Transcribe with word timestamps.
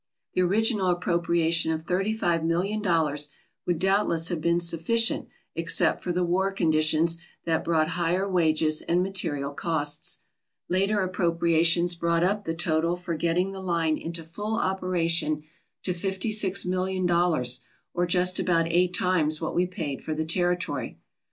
The 0.33 0.41
original 0.41 0.87
appropriation 0.87 1.71
of 1.71 1.83
thirty 1.83 2.11
five 2.11 2.43
million 2.43 2.81
dollars 2.81 3.29
would 3.67 3.77
doubtless 3.77 4.29
have 4.29 4.41
been 4.41 4.59
sufficient 4.59 5.27
except 5.53 6.01
for 6.01 6.11
the 6.11 6.23
war 6.23 6.51
conditions 6.51 7.19
that 7.45 7.63
brought 7.63 7.89
higher 7.89 8.27
wages 8.27 8.81
and 8.81 9.03
material 9.03 9.51
costs. 9.53 10.21
Later 10.67 11.01
appropriations 11.01 11.93
brought 11.93 12.23
up 12.23 12.45
the 12.45 12.55
total 12.55 12.95
for 12.97 13.13
getting 13.13 13.51
the 13.51 13.61
line 13.61 13.95
into 13.95 14.23
full 14.23 14.55
operation 14.55 15.43
to 15.83 15.93
fifty 15.93 16.31
six 16.31 16.65
million 16.65 17.05
dollars, 17.05 17.59
or 17.93 18.07
just 18.07 18.39
about 18.39 18.65
eight 18.71 18.95
times 18.95 19.39
what 19.39 19.53
we 19.53 19.67
paid 19.67 20.03
for 20.03 20.15
the 20.15 20.25
territory. 20.25 20.97